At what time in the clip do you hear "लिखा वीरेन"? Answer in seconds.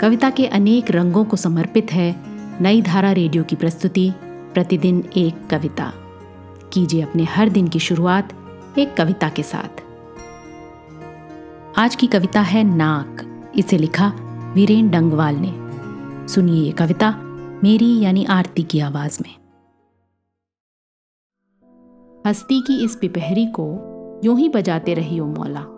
13.78-14.90